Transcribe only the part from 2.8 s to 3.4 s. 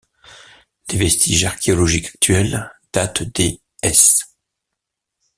datent